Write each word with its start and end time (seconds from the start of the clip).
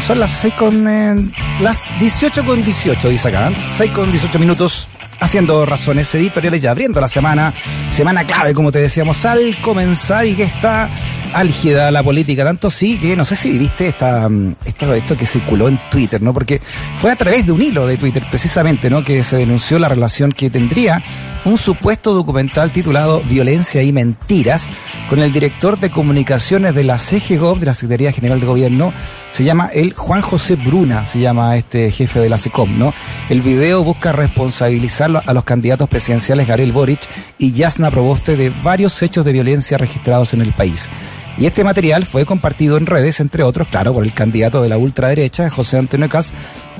Son 0.00 0.20
las 0.20 0.30
6 0.30 0.54
con. 0.54 0.88
Eh, 0.88 1.32
las 1.60 1.90
18 1.98 2.44
con 2.44 2.62
18, 2.62 3.08
dice 3.08 3.28
acá. 3.28 3.52
6 3.70 3.90
con 3.92 4.10
18 4.10 4.38
minutos 4.38 4.88
haciendo 5.20 5.64
razones 5.66 6.14
editoriales 6.14 6.62
ya 6.62 6.70
abriendo 6.70 7.00
la 7.00 7.08
semana, 7.08 7.52
semana 7.90 8.24
clave 8.26 8.54
como 8.54 8.70
te 8.70 8.80
decíamos 8.80 9.24
al 9.24 9.60
comenzar 9.62 10.26
y 10.26 10.34
que 10.34 10.44
está 10.44 10.90
álgida 11.32 11.90
la 11.90 12.02
política, 12.02 12.44
tanto 12.44 12.70
sí 12.70 12.98
que 12.98 13.16
no 13.16 13.24
sé 13.24 13.36
si 13.36 13.58
viste 13.58 13.88
esta, 13.88 14.28
esta, 14.64 14.96
esto 14.96 15.16
que 15.16 15.26
circuló 15.26 15.68
en 15.68 15.80
Twitter, 15.90 16.20
¿no? 16.22 16.32
Porque 16.32 16.60
fue 16.96 17.10
a 17.12 17.16
través 17.16 17.46
de 17.46 17.52
un 17.52 17.62
hilo 17.62 17.86
de 17.86 17.96
Twitter 17.96 18.24
precisamente, 18.30 18.90
¿no? 18.90 19.04
Que 19.04 19.22
se 19.22 19.36
denunció 19.36 19.78
la 19.78 19.88
relación 19.88 20.32
que 20.32 20.50
tendría 20.50 21.02
un 21.44 21.58
supuesto 21.58 22.12
documental 22.12 22.72
titulado 22.72 23.20
Violencia 23.20 23.82
y 23.82 23.92
Mentiras 23.92 24.68
con 25.08 25.20
el 25.20 25.32
director 25.32 25.78
de 25.78 25.90
comunicaciones 25.90 26.74
de 26.74 26.84
la 26.84 26.98
CGGOV, 26.98 27.60
de 27.60 27.66
la 27.66 27.74
Secretaría 27.74 28.12
General 28.12 28.40
de 28.40 28.46
Gobierno, 28.46 28.92
se 29.30 29.44
llama 29.44 29.70
el 29.72 29.92
Juan 29.92 30.22
José 30.22 30.56
Bruna, 30.56 31.06
se 31.06 31.20
llama 31.20 31.56
este 31.56 31.90
jefe 31.92 32.20
de 32.20 32.28
la 32.28 32.38
SECOM, 32.38 32.78
¿no? 32.78 32.94
El 33.28 33.42
video 33.42 33.84
busca 33.84 34.12
responsabilizar 34.12 35.22
a 35.24 35.32
los 35.34 35.44
candidatos 35.44 35.88
presidenciales 35.88 36.48
Gabriel 36.48 36.72
Boric 36.72 37.08
y 37.38 37.52
Yasna 37.52 37.90
Proboste 37.90 38.36
de 38.36 38.50
varios 38.50 39.00
hechos 39.02 39.24
de 39.24 39.32
violencia 39.32 39.78
registrados 39.78 40.34
en 40.34 40.40
el 40.40 40.52
país. 40.52 40.90
Y 41.38 41.44
este 41.44 41.64
material 41.64 42.06
fue 42.06 42.24
compartido 42.24 42.78
en 42.78 42.86
redes, 42.86 43.20
entre 43.20 43.42
otros, 43.42 43.68
claro, 43.68 43.92
por 43.92 44.04
el 44.04 44.14
candidato 44.14 44.62
de 44.62 44.70
la 44.70 44.78
ultraderecha, 44.78 45.50
José 45.50 45.76
Antonio 45.76 46.08
Cas, 46.08 46.32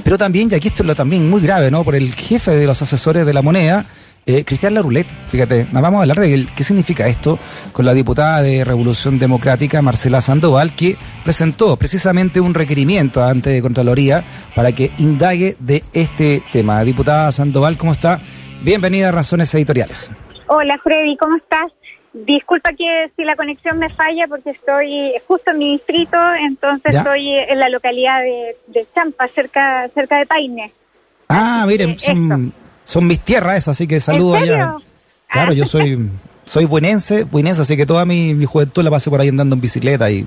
pero 0.03 0.17
también, 0.17 0.49
y 0.51 0.55
aquí 0.55 0.69
esto 0.69 0.83
es 0.83 0.87
lo 0.87 0.95
también 0.95 1.29
muy 1.29 1.43
grave, 1.43 1.71
¿no? 1.71 1.85
Por 1.85 1.95
el 1.95 2.15
jefe 2.15 2.53
de 2.53 2.67
los 2.67 2.81
asesores 2.81 3.27
de 3.27 3.35
la 3.35 3.43
moneda, 3.43 3.85
eh, 4.25 4.45
Cristian 4.45 4.73
Laroulet, 4.73 5.07
fíjate, 5.29 5.69
vamos 5.71 5.99
a 5.99 6.01
hablar 6.01 6.19
de 6.19 6.47
qué 6.57 6.65
significa 6.65 7.07
esto 7.07 7.39
con 7.73 7.85
la 7.85 7.93
diputada 7.93 8.43
de 8.43 8.65
Revolución 8.65 9.19
Democrática, 9.19 9.83
Marcela 9.83 10.23
Sandoval, 10.23 10.75
que 10.75 10.97
presentó 11.23 11.77
precisamente 11.77 12.41
un 12.41 12.55
requerimiento 12.55 13.23
ante 13.23 13.61
Contraloría 13.61 14.25
para 14.55 14.73
que 14.73 14.91
indague 14.99 15.57
de 15.61 15.85
este 15.93 16.43
tema. 16.51 16.83
Diputada 16.83 17.31
Sandoval, 17.31 17.77
¿cómo 17.77 17.93
está? 17.93 18.21
Bienvenida 18.63 19.11
a 19.11 19.13
Razones 19.13 19.55
Editoriales. 19.55 20.11
Hola 20.49 20.79
Freddy, 20.83 21.17
¿cómo 21.19 21.37
estás? 21.37 21.71
Disculpa 22.25 22.73
que 22.73 23.11
si 23.15 23.25
la 23.25 23.37
conexión 23.37 23.79
me 23.79 23.91
falla 23.91 24.27
porque 24.27 24.51
estoy 24.51 25.13
justo 25.29 25.51
en 25.51 25.59
mi 25.59 25.73
distrito, 25.73 26.17
entonces 26.35 26.95
estoy 26.95 27.35
en 27.35 27.61
la 27.61 27.69
localidad 27.69 28.23
de, 28.23 28.87
Champa, 28.95 29.29
cerca 29.29 29.87
cerca 29.89 30.19
de 30.19 30.27
Paine. 30.27 30.73
Ah, 31.29 31.65
miren, 31.67 31.99
son, 31.99 32.55
son, 32.85 33.07
mis 33.07 33.21
tierras 33.21 33.59
esas, 33.59 33.77
así 33.77 33.87
que 33.87 34.01
saludo 34.01 34.37
allá. 34.37 34.77
Claro, 35.29 35.53
yo 35.53 35.67
soy 35.67 36.09
soy 36.47 36.65
buenense, 36.65 37.25
buenense, 37.25 37.63
así 37.63 37.77
que 37.77 37.87
toda 37.87 38.05
mi, 38.05 38.33
mi, 38.33 38.47
juventud 38.47 38.83
la 38.85 38.91
pasé 38.91 39.11
por 39.11 39.21
ahí 39.21 39.29
andando 39.29 39.55
en 39.57 39.61
bicicleta 39.61 40.11
y... 40.11 40.25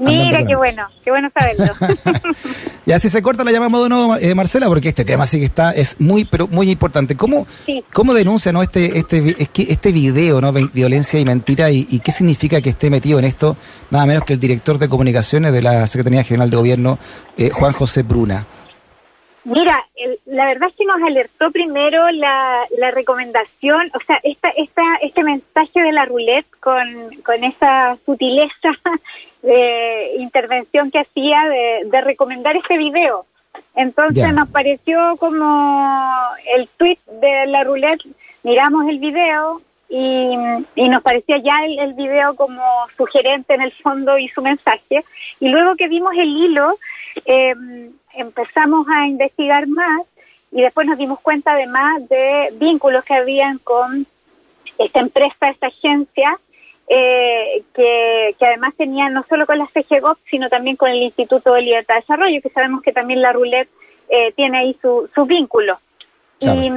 Mira, 0.00 0.44
qué 0.44 0.56
bueno, 0.56 0.88
qué 1.04 1.10
bueno 1.10 1.30
saberlo. 1.32 1.74
y 2.86 2.92
así 2.92 3.08
se 3.08 3.22
corta 3.22 3.44
la 3.44 3.52
llamada 3.52 3.84
de 3.84 3.88
nuevo, 3.88 4.16
eh, 4.16 4.34
Marcela, 4.34 4.66
porque 4.66 4.88
este 4.88 5.04
tema 5.04 5.26
sí 5.26 5.38
que 5.38 5.44
está, 5.44 5.70
es 5.72 6.00
muy, 6.00 6.24
pero 6.24 6.48
muy 6.48 6.70
importante. 6.70 7.16
¿Cómo, 7.16 7.46
cómo 7.92 8.14
denuncia 8.14 8.50
¿no? 8.50 8.62
este, 8.62 8.98
este, 8.98 9.36
este 9.38 9.92
video, 9.92 10.40
¿no? 10.40 10.52
violencia 10.52 11.20
y 11.20 11.24
mentira, 11.24 11.70
y, 11.70 11.86
y, 11.88 12.00
qué 12.00 12.10
significa 12.12 12.60
que 12.60 12.70
esté 12.70 12.90
metido 12.90 13.18
en 13.18 13.26
esto, 13.26 13.56
nada 13.90 14.06
menos 14.06 14.24
que 14.24 14.32
el 14.32 14.40
director 14.40 14.78
de 14.78 14.88
comunicaciones 14.88 15.52
de 15.52 15.62
la 15.62 15.86
Secretaría 15.86 16.24
General 16.24 16.50
de 16.50 16.56
Gobierno, 16.56 16.98
eh, 17.36 17.50
Juan 17.50 17.72
José 17.72 18.02
Bruna? 18.02 18.46
Mira, 19.44 19.86
la 20.26 20.46
verdad 20.46 20.68
es 20.68 20.76
que 20.76 20.84
nos 20.84 21.00
alertó 21.02 21.50
primero 21.50 22.10
la, 22.10 22.66
la 22.76 22.90
recomendación, 22.90 23.90
o 23.94 24.04
sea, 24.06 24.20
esta, 24.22 24.50
esta, 24.50 24.82
este 25.00 25.24
mensaje 25.24 25.80
de 25.80 25.92
la 25.92 26.04
roulette 26.04 26.50
con, 26.60 27.10
con 27.24 27.42
esa 27.42 27.96
sutileza 28.04 28.70
de 29.42 30.16
intervención 30.18 30.90
que 30.90 31.00
hacía 31.00 31.44
de, 31.48 31.88
de 31.90 32.00
recomendar 32.02 32.54
este 32.56 32.76
video. 32.76 33.24
Entonces 33.74 34.32
nos 34.34 34.48
pareció 34.50 35.16
como 35.16 36.04
el 36.54 36.68
tweet 36.76 36.98
de 37.20 37.46
la 37.46 37.64
roulette, 37.64 38.06
miramos 38.42 38.88
el 38.88 38.98
video 38.98 39.62
y, 39.90 40.36
y 40.76 40.88
nos 40.88 41.02
parecía 41.02 41.38
ya 41.38 41.64
el, 41.64 41.78
el 41.80 41.94
video 41.94 42.34
como 42.36 42.62
sugerente 42.96 43.54
en 43.54 43.62
el 43.62 43.72
fondo 43.72 44.16
y 44.16 44.28
su 44.28 44.40
mensaje. 44.40 45.04
Y 45.40 45.48
luego 45.48 45.74
que 45.74 45.88
vimos 45.88 46.14
el 46.16 46.28
hilo, 46.28 46.78
eh, 47.24 47.54
empezamos 48.14 48.86
a 48.88 49.06
investigar 49.08 49.66
más 49.66 50.02
y 50.52 50.62
después 50.62 50.86
nos 50.86 50.96
dimos 50.96 51.20
cuenta 51.20 51.52
además 51.52 52.08
de 52.08 52.50
vínculos 52.54 53.04
que 53.04 53.14
habían 53.14 53.58
con 53.58 54.06
esta 54.78 55.00
empresa, 55.00 55.50
esta 55.50 55.66
agencia, 55.66 56.38
eh, 56.88 57.62
que, 57.74 58.34
que, 58.38 58.46
además 58.46 58.74
tenía 58.76 59.08
no 59.10 59.24
solo 59.28 59.46
con 59.46 59.58
la 59.58 59.66
CGGOP, 59.66 60.18
sino 60.28 60.48
también 60.48 60.76
con 60.76 60.90
el 60.90 61.02
Instituto 61.02 61.52
de 61.54 61.62
Libertad 61.62 61.94
de 61.94 62.00
Desarrollo, 62.00 62.42
que 62.42 62.50
sabemos 62.50 62.82
que 62.82 62.92
también 62.92 63.22
la 63.22 63.32
Roulette 63.32 63.70
eh, 64.08 64.32
tiene 64.32 64.58
ahí 64.58 64.76
su, 64.80 65.08
su 65.14 65.24
vínculo. 65.24 65.78
Y, 66.40 66.70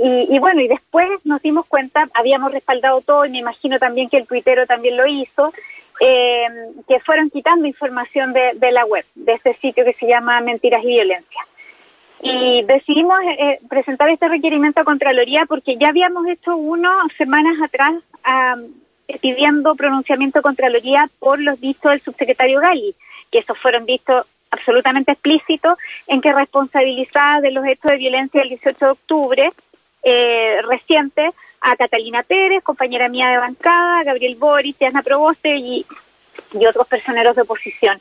y, 0.00 0.38
bueno, 0.38 0.60
y 0.60 0.68
después 0.68 1.08
nos 1.24 1.42
dimos 1.42 1.66
cuenta, 1.66 2.08
habíamos 2.14 2.52
respaldado 2.52 3.00
todo, 3.00 3.24
y 3.24 3.30
me 3.30 3.38
imagino 3.38 3.78
también 3.78 4.08
que 4.08 4.16
el 4.16 4.26
tuitero 4.26 4.66
también 4.66 4.96
lo 4.96 5.06
hizo, 5.06 5.52
eh, 6.00 6.46
que 6.86 7.00
fueron 7.00 7.30
quitando 7.30 7.66
información 7.66 8.32
de, 8.32 8.52
de, 8.54 8.70
la 8.70 8.84
web, 8.84 9.04
de 9.16 9.32
este 9.32 9.54
sitio 9.54 9.84
que 9.84 9.94
se 9.94 10.06
llama 10.06 10.40
Mentiras 10.40 10.84
y 10.84 10.88
Violencia. 10.88 11.40
Y 12.20 12.62
decidimos 12.64 13.18
eh, 13.38 13.60
presentar 13.68 14.08
este 14.08 14.28
requerimiento 14.28 14.80
a 14.80 14.84
Contraloría 14.84 15.46
porque 15.46 15.76
ya 15.76 15.88
habíamos 15.88 16.26
hecho 16.26 16.56
uno 16.56 16.90
semanas 17.16 17.56
atrás 17.62 17.94
pidiendo 19.20 19.74
pronunciamiento 19.74 20.40
a 20.40 20.42
Contraloría 20.42 21.08
por 21.18 21.40
los 21.40 21.60
dichos 21.60 21.92
del 21.92 22.00
subsecretario 22.02 22.60
Gali, 22.60 22.94
que 23.30 23.38
esos 23.38 23.56
fueron 23.58 23.86
vistos 23.86 24.26
absolutamente 24.50 25.12
explícitos 25.12 25.78
en 26.06 26.20
que 26.20 26.32
responsabilizaba 26.32 27.40
de 27.40 27.52
los 27.52 27.64
hechos 27.66 27.90
de 27.90 27.96
violencia 27.96 28.40
del 28.40 28.50
18 28.50 28.84
de 28.84 28.90
octubre 28.90 29.52
eh, 30.02 30.60
reciente 30.62 31.30
a 31.60 31.76
Catalina 31.76 32.22
Pérez, 32.22 32.62
compañera 32.62 33.08
mía 33.08 33.28
de 33.28 33.38
bancada, 33.38 34.04
Gabriel 34.04 34.36
Boris, 34.36 34.80
Ana 34.82 35.02
Proboste 35.02 35.56
y, 35.56 35.84
y 36.52 36.66
otros 36.66 36.86
personeros 36.86 37.36
de 37.36 37.42
oposición. 37.42 38.00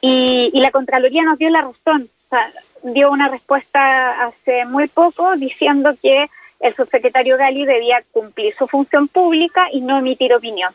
Y, 0.00 0.50
y, 0.52 0.60
la 0.60 0.70
Contraloría 0.70 1.22
nos 1.24 1.38
dio 1.38 1.50
la 1.50 1.62
razón, 1.62 2.08
o 2.26 2.28
sea, 2.30 2.52
dio 2.82 3.10
una 3.10 3.28
respuesta 3.28 4.26
hace 4.26 4.64
muy 4.64 4.88
poco 4.88 5.36
diciendo 5.36 5.90
que 6.00 6.28
el 6.60 6.74
subsecretario 6.74 7.36
Gali 7.36 7.64
debía 7.64 8.02
cumplir 8.12 8.54
su 8.56 8.66
función 8.66 9.08
pública 9.08 9.68
y 9.72 9.80
no 9.80 9.98
emitir 9.98 10.34
opinión. 10.34 10.72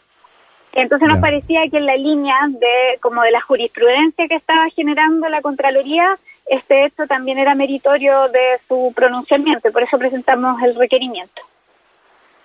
Entonces 0.74 1.08
nos 1.08 1.20
parecía 1.20 1.68
que 1.70 1.78
en 1.78 1.86
la 1.86 1.96
línea 1.96 2.36
de 2.50 2.98
como 3.00 3.22
de 3.22 3.32
la 3.32 3.42
jurisprudencia 3.42 4.28
que 4.28 4.36
estaba 4.36 4.70
generando 4.70 5.30
la 5.30 5.42
Contraloría, 5.42 6.18
este 6.46 6.86
hecho 6.86 7.08
también 7.08 7.38
era 7.38 7.56
meritorio 7.56 8.28
de 8.30 8.60
su 8.68 8.92
pronunciamiento 8.96 9.70
y 9.70 9.72
por 9.72 9.84
eso 9.84 9.98
presentamos 9.98 10.62
el 10.64 10.76
requerimiento. 10.76 11.42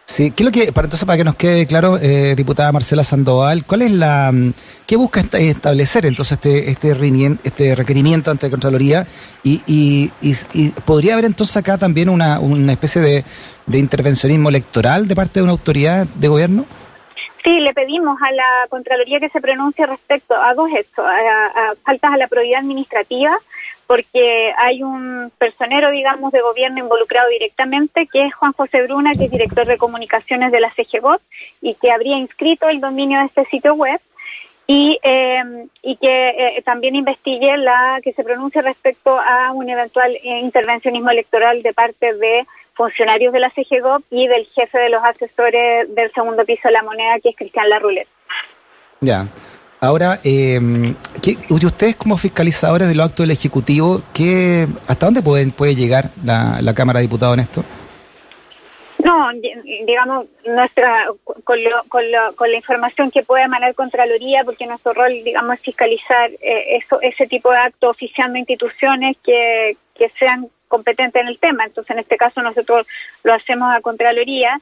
Sí, 0.08 0.30
¿qué 0.30 0.42
es 0.42 0.46
lo 0.46 0.52
que, 0.52 0.72
para 0.72 0.86
entonces, 0.86 1.04
para 1.04 1.18
que 1.18 1.24
nos 1.24 1.36
quede 1.36 1.66
claro, 1.66 1.98
eh, 1.98 2.34
diputada 2.34 2.72
Marcela 2.72 3.04
Sandoval, 3.04 3.66
¿cuál 3.66 3.82
es 3.82 3.90
la, 3.90 4.32
mm, 4.32 4.54
qué 4.86 4.96
busca 4.96 5.20
establecer 5.20 6.06
entonces 6.06 6.32
este, 6.32 6.70
este, 6.70 6.92
este 7.44 7.74
requerimiento 7.74 8.30
ante 8.30 8.46
la 8.46 8.50
Contraloría? 8.50 9.06
Y, 9.44 9.60
y, 9.66 10.10
y, 10.22 10.70
podría 10.86 11.12
haber 11.12 11.26
entonces 11.26 11.58
acá 11.58 11.76
también 11.76 12.08
una, 12.08 12.40
una 12.40 12.72
especie 12.72 13.02
de, 13.02 13.22
de 13.66 13.78
intervencionismo 13.78 14.48
electoral 14.48 15.06
de 15.06 15.14
parte 15.14 15.40
de 15.40 15.44
una 15.44 15.52
autoridad 15.52 16.06
de 16.06 16.28
gobierno? 16.28 16.64
Sí, 17.44 17.60
le 17.60 17.72
pedimos 17.72 18.18
a 18.20 18.32
la 18.32 18.66
Contraloría 18.68 19.20
que 19.20 19.28
se 19.28 19.40
pronuncie 19.40 19.86
respecto 19.86 20.34
a 20.34 20.54
dos 20.54 20.70
hechos, 20.70 21.04
a, 21.04 21.74
faltas 21.84 22.12
a 22.12 22.16
la 22.16 22.28
probidad 22.28 22.60
administrativa, 22.60 23.36
porque 23.88 24.52
hay 24.58 24.82
un 24.82 25.32
personero, 25.38 25.90
digamos, 25.90 26.30
de 26.30 26.42
gobierno 26.42 26.78
involucrado 26.78 27.30
directamente, 27.30 28.06
que 28.06 28.26
es 28.26 28.34
Juan 28.34 28.52
José 28.52 28.82
Bruna, 28.82 29.12
que 29.18 29.24
es 29.24 29.30
director 29.30 29.66
de 29.66 29.78
comunicaciones 29.78 30.52
de 30.52 30.60
la 30.60 30.70
CGBOT 30.70 31.22
y 31.62 31.74
que 31.74 31.90
habría 31.90 32.18
inscrito 32.18 32.68
el 32.68 32.82
dominio 32.82 33.18
de 33.18 33.24
este 33.24 33.46
sitio 33.46 33.72
web. 33.74 33.98
Y, 34.66 34.98
eh, 35.02 35.42
y 35.82 35.96
que 35.96 36.28
eh, 36.28 36.62
también 36.66 36.96
investigue 36.96 37.56
la 37.56 38.00
que 38.04 38.12
se 38.12 38.22
pronuncie 38.22 38.60
respecto 38.60 39.18
a 39.18 39.52
un 39.52 39.70
eventual 39.70 40.14
eh, 40.16 40.40
intervencionismo 40.40 41.08
electoral 41.08 41.62
de 41.62 41.72
parte 41.72 42.12
de 42.12 42.46
funcionarios 42.74 43.32
de 43.32 43.40
la 43.40 43.48
CGGOP 43.48 44.04
y 44.10 44.28
del 44.28 44.44
jefe 44.54 44.78
de 44.78 44.90
los 44.90 45.02
asesores 45.02 45.94
del 45.94 46.12
segundo 46.12 46.44
piso 46.44 46.68
de 46.68 46.72
la 46.72 46.82
moneda, 46.82 47.18
que 47.20 47.30
es 47.30 47.36
Cristian 47.36 47.70
Larroulet. 47.70 48.06
Ya. 49.00 49.26
Ahora, 49.80 50.20
eh, 51.32 51.36
ustedes 51.50 51.96
como 51.96 52.16
fiscalizadores 52.16 52.88
de 52.88 52.94
los 52.94 53.06
actos 53.06 53.24
del 53.24 53.36
Ejecutivo, 53.36 54.02
¿qué, 54.14 54.66
¿hasta 54.86 55.06
dónde 55.06 55.22
pueden, 55.22 55.50
puede 55.50 55.74
llegar 55.74 56.10
la, 56.24 56.74
Cámara 56.74 56.98
de 56.98 57.06
Diputados 57.06 57.34
en 57.34 57.40
esto? 57.40 57.64
No, 59.04 59.28
digamos, 59.86 60.26
nuestra 60.44 61.06
con, 61.44 61.62
lo, 61.62 61.84
con, 61.88 62.10
lo, 62.10 62.34
con 62.34 62.50
la 62.50 62.56
información 62.56 63.10
que 63.10 63.22
puede 63.22 63.44
emanar 63.44 63.74
Contraloría, 63.74 64.42
porque 64.44 64.66
nuestro 64.66 64.92
rol, 64.92 65.12
digamos, 65.24 65.54
es 65.54 65.60
fiscalizar 65.60 66.30
eh, 66.40 66.80
ese 67.02 67.26
tipo 67.26 67.50
de 67.50 67.58
actos 67.58 67.90
oficiando 67.90 68.38
instituciones 68.38 69.16
que, 69.22 69.76
que 69.94 70.10
sean 70.18 70.48
competente 70.68 71.20
en 71.20 71.28
el 71.28 71.38
tema. 71.38 71.64
Entonces, 71.64 71.90
en 71.90 72.00
este 72.00 72.16
caso, 72.16 72.42
nosotros 72.42 72.86
lo 73.24 73.34
hacemos 73.34 73.74
a 73.74 73.80
Contraloría, 73.80 74.60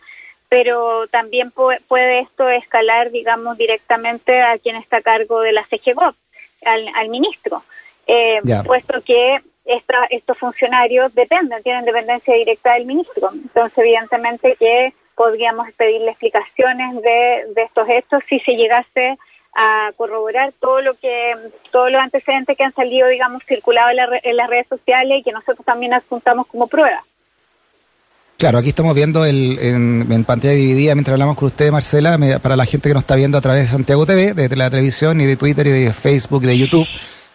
pero 0.49 1.07
también 1.09 1.51
puede, 1.51 2.21
esto 2.21 2.49
escalar, 2.49 3.11
digamos, 3.11 3.59
directamente 3.59 4.41
a 4.41 4.59
quien 4.59 4.77
está 4.77 4.99
a 4.99 5.03
cargo 5.03 5.41
de 5.41 5.53
la 5.53 5.65
CGGOP. 5.65 6.15
Al, 6.67 7.09
ministro, 7.09 7.63
eh, 8.07 8.41
puesto 8.65 9.03
que 9.03 9.41
estos 10.11 10.39
funcionarios 10.39 11.15
dependen, 11.15 11.63
tienen 11.63 11.85
dependencia 11.85 12.35
directa 12.35 12.75
del 12.75 12.87
ministro. 12.87 13.31
Entonces, 13.33 13.79
evidentemente 13.79 14.57
que 14.59 14.93
podríamos 15.15 15.73
pedirle 15.73 16.11
explicaciones 16.11 16.95
de, 17.03 17.47
de 17.55 17.63
estos 17.63 17.89
hechos 17.89 18.23
si 18.29 18.39
se 18.41 18.53
llegase 18.53 19.17
a 19.57 19.91
corroborar 19.97 20.53
todo 20.61 20.83
lo 20.83 20.95
que 20.95 21.35
todos 21.73 21.91
los 21.91 22.01
antecedentes 22.01 22.57
que 22.57 22.65
han 22.65 22.75
salido, 22.75 23.09
digamos, 23.09 23.43
circulado 23.45 23.91
en, 24.23 24.37
las 24.37 24.51
redes 24.51 24.67
sociales 24.69 25.19
y 25.19 25.23
que 25.23 25.33
nosotros 25.33 25.65
también 25.65 25.95
apuntamos 25.95 26.47
como 26.47 26.67
prueba. 26.67 27.03
Claro, 28.39 28.59
aquí 28.59 28.69
estamos 28.69 28.95
viendo 28.95 29.25
el, 29.25 29.59
en, 29.59 30.25
pantalla 30.25 30.53
dividida 30.53 30.95
mientras 30.95 31.15
hablamos 31.15 31.39
con 31.39 31.47
usted, 31.47 31.73
Marcela, 31.73 32.19
para 32.41 32.55
la 32.55 32.67
gente 32.67 32.91
que 32.91 32.93
nos 32.93 33.05
está 33.05 33.17
viendo 33.17 33.39
a 33.39 33.41
través 33.41 33.63
de 33.63 33.69
Santiago 33.71 34.05
TV, 34.05 34.35
de 34.35 34.55
la 34.57 34.69
televisión 34.69 35.19
y 35.23 35.25
de 35.25 35.37
Twitter 35.37 35.67
y 35.67 35.71
de 35.71 35.93
Facebook 35.95 36.43
y 36.45 36.49
de 36.49 36.59
YouTube, 36.59 36.87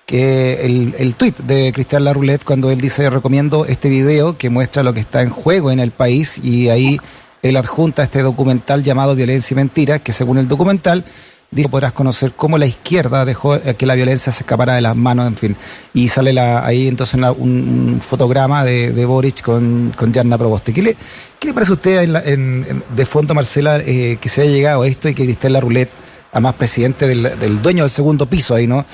que 0.06 0.64
el, 0.64 0.94
el 1.00 1.16
tweet 1.16 1.34
de 1.44 1.72
Cristian 1.74 2.04
Laroulet 2.04 2.44
cuando 2.44 2.70
él 2.70 2.80
dice 2.80 3.10
recomiendo 3.10 3.66
este 3.66 3.90
video 3.90 4.38
que 4.38 4.52
muestra 4.52 4.84
lo 4.84 4.94
que 4.94 5.00
está 5.00 5.24
en 5.24 5.32
juego 5.32 5.72
en 5.72 5.80
el 5.80 5.90
país 5.90 6.38
y 6.38 6.70
ahí 6.70 7.00
él 7.42 7.58
adjunta 7.58 8.04
este 8.04 8.22
documental 8.22 8.84
llamado 8.84 9.16
Violencia 9.16 9.56
y 9.56 9.58
Mentiras, 9.58 10.02
que 10.02 10.14
según 10.14 10.38
el 10.38 10.48
documental 10.48 11.04
dice, 11.52 11.68
podrás 11.68 11.92
conocer 11.92 12.32
cómo 12.32 12.58
la 12.58 12.66
izquierda 12.66 13.26
dejó 13.26 13.56
eh, 13.56 13.76
que 13.78 13.86
la 13.86 13.96
violencia 13.96 14.32
se 14.32 14.44
escapara 14.44 14.76
de 14.76 14.82
las 14.82 14.96
manos, 14.96 15.28
en 15.28 15.36
fin. 15.36 15.56
Y 15.94 16.08
sale 16.08 16.32
la, 16.32 16.66
ahí 16.66 16.88
entonces 16.88 17.20
un, 17.38 18.00
fotograma 18.02 18.64
de, 18.64 18.92
de, 18.92 19.06
Boric 19.06 19.42
con, 19.42 19.94
con 19.96 20.14
Jarna 20.14 20.38
Proboste. 20.38 20.74
¿Qué 20.74 20.82
le, 20.82 20.96
¿Qué 21.38 21.48
le 21.50 21.54
parece 21.54 21.72
a 21.72 21.76
usted 21.76 22.26
en, 22.26 22.84
de 22.96 23.06
fondo, 23.06 23.34
Marcela, 23.34 23.80
eh, 23.80 24.18
que 24.22 24.30
se 24.30 24.42
haya 24.42 24.52
llegado 24.52 24.84
a 24.84 24.88
esto 24.88 25.10
y 25.10 25.14
que 25.14 25.26
Cristel 25.26 25.54
Laroulet, 25.54 25.90
además 26.32 26.54
presidente 26.54 27.06
del, 27.06 27.62
dueño 27.62 27.84
del 27.84 27.90
segundo 27.90 28.26
piso 28.26 28.56
ahí, 28.56 28.66
¿no? 28.66 28.86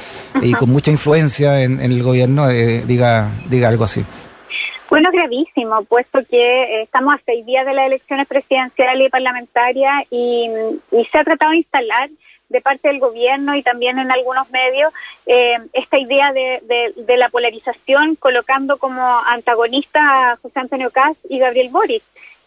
Y 0.41 0.53
con 0.53 0.69
mucha 0.71 0.89
influencia 0.89 1.61
en, 1.63 1.79
el 1.79 2.01
gobierno, 2.01 2.49
eh, 2.49 2.83
diga, 2.87 3.29
diga 3.49 3.69
algo 3.69 3.83
así. 3.83 4.03
Bueno, 4.89 5.09
gravísimo, 5.11 5.83
puesto 5.83 6.19
que 6.29 6.81
estamos 6.81 7.15
a 7.15 7.21
seis 7.25 7.45
días 7.45 7.65
de 7.65 7.73
las 7.73 7.87
elecciones 7.87 8.25
presidenciales 8.25 9.07
y 9.07 9.09
parlamentarias 9.09 10.05
y 10.09 10.49
se 11.11 11.17
ha 11.17 11.23
tratado 11.25 11.51
de 11.51 11.57
instalar 11.57 12.09
de 12.49 12.61
parte 12.61 12.87
del 12.87 12.99
gobierno 12.99 13.55
y 13.55 13.63
también 13.63 13.99
en 13.99 14.11
algunos 14.11 14.49
medios 14.49 14.93
eh, 15.25 15.57
esta 15.73 15.99
idea 15.99 16.31
de, 16.31 16.61
de, 16.95 17.17
la 17.17 17.29
polarización 17.29 18.15
colocando 18.15 18.77
como 18.77 19.01
antagonista 19.25 20.31
a 20.31 20.35
José 20.37 20.59
Antonio 20.59 20.91
Caz 20.91 21.17
y 21.29 21.39
Gabriel 21.39 21.69
Boric 21.69 22.03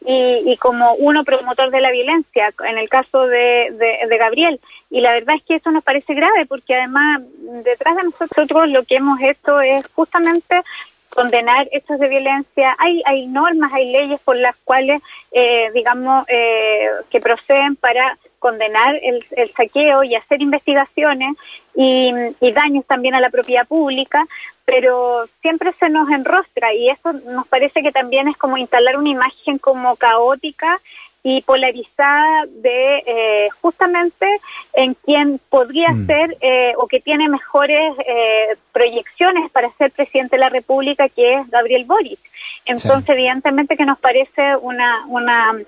y, 0.07 0.43
y, 0.47 0.57
como 0.57 0.95
uno 0.95 1.25
promotor 1.25 1.71
de 1.71 1.83
la 1.83 1.91
violencia 1.91 2.55
en 2.67 2.79
el 2.79 2.89
caso 2.89 3.27
de, 3.27 3.99
de, 4.09 4.17
Gabriel 4.17 4.59
y 4.89 5.03
la 5.03 5.13
verdad 5.13 5.37
es 5.37 5.43
que 5.43 5.57
eso 5.57 5.71
nos 5.71 5.85
parece 5.85 6.15
grave 6.15 6.47
porque 6.47 6.75
además 6.75 7.21
detrás 7.65 7.97
de 7.97 8.05
nosotros 8.05 8.71
lo 8.71 8.85
que 8.85 8.97
hemos 8.97 9.21
hecho 9.21 9.61
es 9.61 9.87
justamente 9.89 10.63
condenar 11.11 11.69
hechos 11.73 11.99
de 11.99 12.09
violencia. 12.09 12.75
Hay, 12.79 13.03
hay 13.05 13.27
normas, 13.27 13.73
hay 13.73 13.91
leyes 13.91 14.21
por 14.21 14.37
las 14.37 14.57
cuales, 14.65 15.03
eh, 15.33 15.71
digamos, 15.75 16.25
eh, 16.29 16.87
que 17.11 17.21
proceden 17.21 17.77
para 17.77 18.17
condenar 18.41 18.99
el, 19.03 19.25
saqueo 19.55 20.03
y 20.03 20.17
hacer 20.17 20.43
investigaciones 20.43 21.37
y, 21.77 22.13
daños 22.53 22.85
también 22.87 23.15
a 23.15 23.21
la 23.21 23.31
propiedad 23.31 23.67
pública, 23.69 24.27
pero 24.65 25.29
siempre 25.41 25.73
se 25.79 25.89
nos 25.89 26.11
enrostra 26.11 26.75
y 26.75 26.89
eso 26.91 27.13
nos 27.13 27.47
parece 27.47 27.83
que 27.83 27.93
también 27.93 28.27
es 28.27 28.37
como 28.37 28.57
instalar 28.57 28.97
una 28.97 29.11
imagen 29.11 29.59
como 29.59 29.95
caótica 29.95 30.81
y 31.23 31.43
polarizada 31.43 32.47
de 32.49 33.03
eh, 33.07 33.49
justamente 33.61 34.27
en 34.73 34.95
quien 34.95 35.39
podría 35.51 35.91
mm. 35.93 36.07
ser 36.07 36.37
eh, 36.41 36.73
o 36.79 36.87
que 36.87 37.01
tiene 37.01 37.29
mejores 37.29 37.95
eh, 38.07 38.57
proyecciones 38.73 39.51
para 39.51 39.71
ser 39.73 39.93
presidente 39.93 40.37
de 40.37 40.41
la 40.41 40.49
República, 40.49 41.09
que 41.09 41.35
es 41.35 41.51
Gabriel 41.51 41.85
Boric. 41.85 42.21
Entonces, 42.65 43.09
evidentemente 43.11 43.77
que 43.77 43.85
nos 43.85 43.99
parece 43.99 44.57
una, 44.57 45.05
una, 45.09 45.59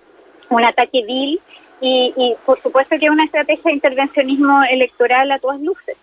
un 0.49 0.65
ataque 0.65 1.05
vil 1.07 1.41
y, 1.83 2.35
por 2.47 2.61
supuesto 2.63 2.97
que 2.99 3.07
es 3.07 3.11
una 3.11 3.25
estrategia 3.25 3.63
de 3.65 3.73
intervencionismo 3.73 4.63
electoral 4.71 5.31
a 5.33 5.39
todas 5.39 5.61
luces. 5.61 5.97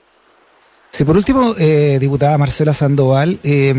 Sí, 0.91 1.03
por 1.05 1.15
último, 1.15 1.55
eh, 1.57 1.97
diputada 1.99 2.37
Marcela 2.37 2.73
Sandoval, 2.73 3.39
eh, 3.43 3.73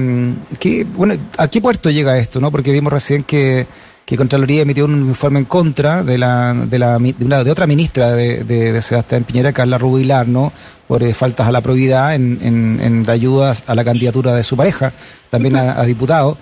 bueno, 0.94 1.14
¿a 1.36 1.48
qué 1.48 1.60
puerto 1.60 1.90
llega 1.90 2.16
esto? 2.18 2.40
no 2.40 2.50
Porque 2.50 2.70
vimos 2.70 2.92
recién 2.92 3.24
que, 3.24 3.66
que 4.06 4.16
Contraloría 4.16 4.62
emitió 4.62 4.84
un 4.84 5.08
informe 5.08 5.40
en 5.40 5.44
contra 5.44 6.04
de 6.04 6.18
la 6.18 6.54
de, 6.54 6.78
la, 6.78 6.98
de, 6.98 7.44
de 7.44 7.50
otra 7.50 7.66
ministra 7.66 8.12
de, 8.12 8.44
de, 8.44 8.80
Sebastián 8.80 9.24
Piñera, 9.24 9.52
Carla 9.52 9.76
Rubilar, 9.76 10.28
¿no? 10.28 10.52
por 10.86 11.02
eh, 11.02 11.12
faltas 11.12 11.48
a 11.48 11.52
la 11.52 11.60
probidad 11.60 12.14
en, 12.14 12.38
en, 12.42 12.80
en, 12.80 13.10
ayudas 13.10 13.64
a 13.66 13.74
la 13.74 13.84
candidatura 13.84 14.34
de 14.34 14.44
su 14.44 14.56
pareja, 14.56 14.92
también 15.30 15.56
a, 15.56 15.80
a 15.80 15.84
diputado. 15.84 16.38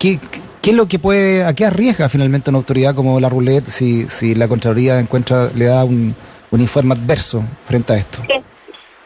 ¿Qué, 0.00 0.18
¿Qué 0.60 0.70
es 0.70 0.76
lo 0.76 0.86
que 0.86 0.98
puede, 0.98 1.44
a 1.44 1.54
qué 1.54 1.64
arriesga 1.64 2.08
finalmente 2.08 2.50
una 2.50 2.58
autoridad 2.58 2.94
como 2.94 3.20
la 3.20 3.28
Roulette 3.28 3.68
si, 3.68 4.08
si 4.08 4.34
la 4.34 4.48
Contraloría 4.48 4.98
encuentra, 4.98 5.50
le 5.54 5.66
da 5.66 5.84
un, 5.84 6.14
un 6.50 6.60
informe 6.60 6.94
adverso 6.94 7.42
frente 7.64 7.92
a 7.92 7.96
esto? 7.96 8.18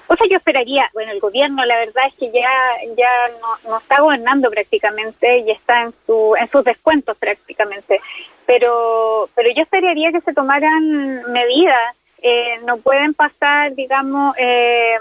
O 0.07 0.17
sea, 0.17 0.27
yo 0.29 0.37
esperaría, 0.37 0.89
bueno, 0.93 1.13
el 1.13 1.21
gobierno 1.21 1.65
la 1.65 1.77
verdad 1.77 2.05
es 2.07 2.15
que 2.15 2.31
ya 2.31 2.49
ya 2.97 3.09
no, 3.41 3.71
no, 3.71 3.79
está 3.79 4.01
gobernando 4.01 4.51
prácticamente 4.51 5.39
y 5.39 5.51
está 5.51 5.83
en 5.83 5.95
su 6.07 6.37
en 6.39 6.49
sus 6.49 6.63
descuentos 6.63 7.17
prácticamente, 7.17 8.01
pero 8.47 9.29
pero 9.35 9.49
yo 9.57 9.63
esperaría 9.63 10.13
que 10.13 10.21
se 10.21 10.35
tomaran 10.35 11.33
medidas, 11.33 11.97
eh, 12.23 12.61
no 12.67 12.77
pueden 12.77 13.15
pasar, 13.15 13.75
digamos, 13.75 14.37
eh, 14.39 14.97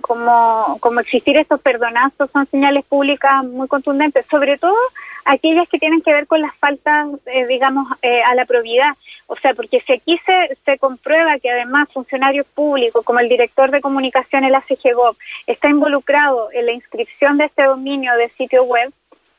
como, 0.00 0.78
como 0.80 1.00
existir 1.00 1.36
estos 1.36 1.60
perdonazos 1.60 2.30
son 2.30 2.46
señales 2.46 2.84
públicas 2.84 3.44
muy 3.44 3.68
contundentes, 3.68 4.26
sobre 4.30 4.58
todo 4.58 4.76
aquellas 5.24 5.68
que 5.68 5.78
tienen 5.78 6.02
que 6.02 6.12
ver 6.12 6.26
con 6.26 6.40
las 6.40 6.54
faltas, 6.56 7.08
eh, 7.26 7.46
digamos, 7.46 7.86
eh, 8.02 8.22
a 8.22 8.34
la 8.34 8.44
probidad. 8.44 8.94
O 9.26 9.36
sea, 9.36 9.54
porque 9.54 9.80
si 9.80 9.92
aquí 9.92 10.20
se, 10.26 10.56
se 10.64 10.78
comprueba 10.78 11.38
que 11.38 11.50
además 11.50 11.88
funcionarios 11.92 12.46
públicos, 12.46 13.04
como 13.04 13.20
el 13.20 13.28
director 13.28 13.70
de 13.70 13.80
comunicación, 13.80 14.44
el 14.44 14.54
ACGGOP, 14.54 15.16
está 15.46 15.68
involucrado 15.68 16.50
en 16.52 16.66
la 16.66 16.72
inscripción 16.72 17.38
de 17.38 17.46
este 17.46 17.64
dominio 17.64 18.14
de 18.16 18.28
sitio 18.30 18.64
web, 18.64 18.92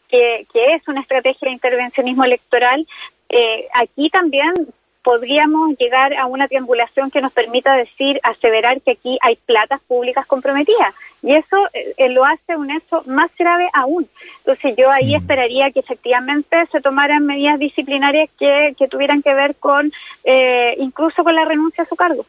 que, 0.10 0.46
que 0.54 0.76
es 0.76 0.88
una 0.88 1.02
estrategia 1.02 1.48
de 1.48 1.54
intervencionismo 1.54 2.24
electoral, 2.24 2.88
eh, 3.30 3.68
aquí 3.74 4.10
también 4.10 4.54
podríamos 5.04 5.78
llegar 5.78 6.14
a 6.16 6.26
una 6.26 6.48
triangulación 6.48 7.12
que 7.12 7.22
nos 7.22 7.34
permita 7.34 7.76
decir, 7.76 8.20
aseverar 8.24 8.82
que 8.82 8.92
aquí 8.92 9.18
hay 9.22 9.38
platas 9.46 9.82
públicas 9.82 10.26
comprometidas. 10.26 10.94
Y 11.22 11.36
eso 11.36 11.58
eh, 11.74 12.10
lo 12.10 12.26
hace 12.26 12.56
un 12.56 12.72
hecho 12.72 13.04
más 13.06 13.30
grave 13.38 13.70
aún. 13.74 14.08
Entonces 14.40 14.76
yo 14.78 14.90
ahí 14.90 15.14
mm. 15.14 15.18
esperaría 15.18 15.72
que 15.72 15.80
efectivamente 15.80 16.58
se 16.72 16.82
tomaran 16.82 17.26
medidas 17.26 17.60
disciplinarias 17.60 18.30
que, 18.40 18.74
que 18.78 18.88
tuvieran 18.88 19.22
que 19.22 19.34
ver 19.34 19.56
con, 19.56 19.92
eh, 20.24 20.76
incluso 20.80 21.24
con 21.24 21.36
la 21.36 21.46
renuncia 21.46 21.84
a 21.84 21.88
su 21.88 21.96
cargo. 21.96 22.26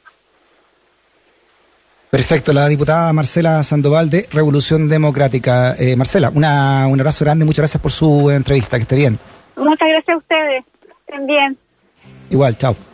Perfecto, 2.10 2.52
la 2.52 2.68
diputada 2.68 3.12
Marcela 3.12 3.60
Sandoval 3.64 4.08
de 4.08 4.28
Revolución 4.32 4.88
Democrática. 4.88 5.74
Eh, 5.76 5.96
Marcela, 5.96 6.30
una, 6.32 6.86
un 6.86 7.00
abrazo 7.00 7.24
grande, 7.24 7.44
muchas 7.44 7.64
gracias 7.64 7.82
por 7.82 7.90
su 7.90 8.30
entrevista, 8.30 8.76
que 8.76 8.82
esté 8.82 8.94
bien. 8.94 9.18
Muchas 9.56 9.88
gracias 9.88 10.14
a 10.14 10.18
ustedes, 10.18 10.64
estén 11.06 11.26
bien. 11.26 11.58
Igual, 12.30 12.56
chao. 12.56 12.93